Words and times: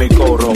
mi 0.00 0.08
coro. 0.08 0.52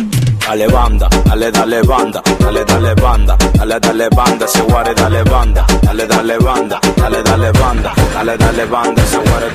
Dale 0.46 0.66
banda, 0.66 1.08
dale, 1.24 1.50
dale 1.50 1.80
banda, 1.82 2.20
dale, 2.38 2.64
dale 2.64 2.94
banda, 2.94 3.36
dale, 3.52 3.78
dale 3.78 4.08
banda, 4.08 4.46
se 4.46 4.62
guare, 4.62 4.94
dale 4.94 5.22
banda, 5.22 5.64
dale, 5.82 6.06
dale 6.06 6.36
banda, 6.36 6.78
dale, 6.94 7.22
dale 7.22 7.50
banda, 7.50 7.92
dale, 8.12 8.36
dale 8.36 8.66
banda, 8.66 9.02
se 9.04 9.18
guare, 9.18 9.50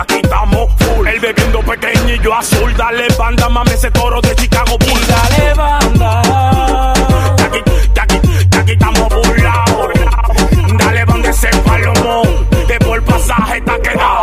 aquí 0.00 0.20
estamos 0.22 0.72
full. 0.78 1.06
El 1.06 1.20
bebiendo 1.20 1.60
pequeñillo 1.60 2.34
azul. 2.34 2.74
Dale 2.76 3.06
banda, 3.18 3.48
mame 3.48 3.72
ese 3.72 3.90
toro 3.90 4.20
de 4.20 4.34
Chicago 4.34 4.76
Bulls. 4.78 5.08
Dale 5.08 5.54
banda. 5.54 6.92
Que 7.36 7.44
aquí, 7.44 7.62
que 7.94 8.00
aquí, 8.00 8.20
que 8.50 8.58
aquí 8.58 8.72
estamos 8.72 9.08
burlados. 9.08 9.88
Dale 10.78 11.04
banda 11.04 11.30
ese 11.30 11.48
palomo, 11.64 12.22
que 12.66 12.78
por 12.78 13.02
pasaje 13.04 13.58
está 13.58 13.78
quedado. 13.80 14.15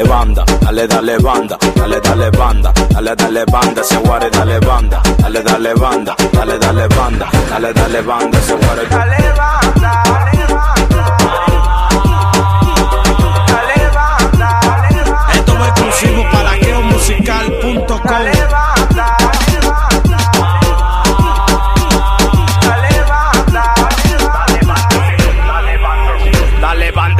Dale 0.00 0.08
banda, 0.08 0.44
dale, 0.60 0.86
dale 0.86 1.16
banda, 1.18 1.58
dale, 1.74 2.00
dale 2.00 2.30
banda, 2.30 2.72
dale, 2.88 3.14
dale 3.14 3.44
banda, 3.44 3.80
ese 3.82 4.00
guare, 4.00 4.30
dale 4.30 4.58
banda, 4.60 4.98
dale, 5.18 5.42
dale 5.42 5.74
banda, 5.74 6.14
dale, 6.32 6.56
dale 6.56 6.86
banda, 6.86 7.28
dale, 7.50 7.72
dale 7.74 8.02
banda, 8.02 8.38
ese 8.38 8.56
guare. 8.56 8.88
Dale 8.88 9.32
banda, 9.36 10.02
dale 10.02 10.14
banda. 10.14 10.29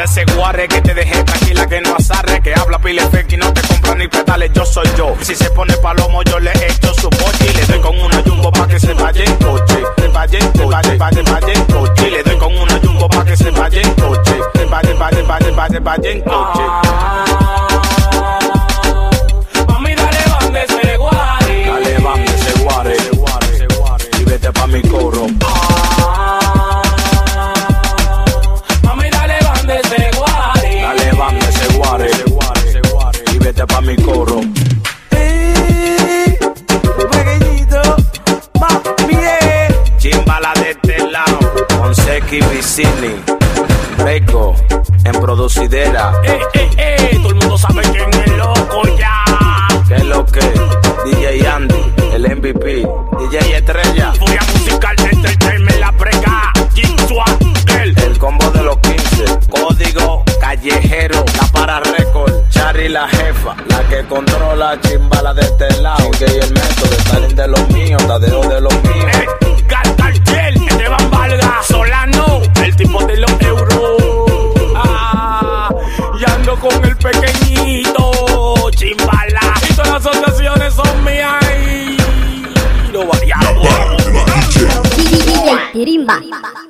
Dale 0.00 0.12
ese 0.12 0.24
guarre 0.34 0.66
que 0.66 0.80
te 0.80 0.94
deje 0.94 1.22
tranquila 1.24 1.66
que 1.66 1.78
no 1.82 1.94
azarre 1.94 2.40
Que 2.40 2.54
habla 2.54 2.78
pile 2.78 3.02
fake 3.10 3.34
y 3.34 3.36
no 3.36 3.52
te 3.52 3.60
compra 3.60 3.94
ni 3.96 4.08
pedales 4.08 4.50
Yo 4.54 4.64
soy 4.64 4.88
yo, 4.96 5.14
si 5.20 5.34
se 5.34 5.50
pone 5.50 5.74
palomo 5.76 6.22
yo 6.22 6.38
le 6.40 6.52
echo 6.52 6.94
su 6.94 7.10
boche 7.10 7.50
Y 7.50 7.54
le 7.54 7.66
doy 7.66 7.80
con 7.80 8.00
una 8.00 8.22
jumbo 8.22 8.50
pa' 8.50 8.66
que 8.66 8.80
se 8.80 8.94
vaya 8.94 9.22
en 9.22 9.36
coche. 9.36 9.78
Se 9.98 10.08
vaya 10.08 10.38
en 10.38 10.52
coche, 10.52 10.96
vaya, 10.96 11.22
vaya 11.22 11.52
en 11.52 11.64
coche 11.66 12.08
Y 12.08 12.10
le 12.12 12.22
doy 12.22 12.38
con 12.38 12.56
una 12.56 12.80
jumbo 12.82 13.08
pa' 13.10 13.24
que 13.26 13.36
se 13.36 13.50
vaya 13.50 13.82
en 13.82 13.94
coche. 13.94 14.34
Se 14.54 14.64
vaya, 14.64 14.94
vaya, 14.94 15.22
vaya, 15.22 15.50
vaya, 15.54 15.80
vaya 15.80 16.10
en 16.10 16.20
coche. 16.22 16.62
Mami 19.68 19.94
dale 19.94 20.18
ese 20.64 20.98
Dale 21.66 21.98
banda, 21.98 22.32
ese 22.32 22.62
guare, 22.62 22.96
ese 22.96 23.66
guare, 23.76 24.04
y 24.18 24.24
vete 24.24 24.50
pa' 24.50 24.66
mi 24.66 24.80
coro. 24.80 25.26
Vicini, 42.70 43.20
Reco, 43.98 44.54
en 45.04 45.12
producidera, 45.20 46.12
Eh, 46.22 46.38
eh, 46.54 46.70
eh, 46.78 47.18
todo 47.20 47.30
el 47.30 47.34
mundo 47.34 47.58
sabe 47.58 47.82
quién 47.82 48.08
es 48.14 48.32
loco 48.36 48.82
ya. 48.96 49.24
Que 49.88 49.96
es 49.96 50.04
lo 50.04 50.24
que, 50.24 50.40
DJ 51.04 51.48
Andy, 51.48 51.92
el 52.14 52.36
MVP, 52.36 52.86
DJ 53.18 53.56
Estrella, 53.56 54.12
Furia 54.16 54.40
musical, 54.54 54.94
entertainment, 55.10 55.80
la 55.80 55.90
prega, 55.96 56.52
Jigsaw, 56.72 57.24
el 57.80 57.98
el 57.98 58.18
combo 58.18 58.48
de 58.52 58.62
los 58.62 58.76
15, 58.78 59.24
código 59.50 60.22
callejero, 60.40 61.24
la 61.40 61.46
para 61.48 61.80
récord, 61.80 62.32
Charly 62.50 62.88
la 62.88 63.08
jefa, 63.08 63.56
la 63.66 63.82
que 63.88 64.06
controla 64.06 64.80
Chimbala 64.80 65.34
de 65.34 65.42
este 65.42 65.82
lado, 65.82 66.08
y 66.20 66.22
el 66.22 66.52
método, 66.52 66.92
Stalin 66.98 67.34
de 67.34 67.48
los 67.48 67.68
míos, 67.70 68.06
Tadeo 68.06 68.48
de 68.48 68.60
los 68.60 68.74
míos. 68.84 68.99
Y 85.72 85.98
Lo 85.98 86.06
variamos. 86.06 86.10
DJ 86.14 86.20
Tirimba. 86.26 86.69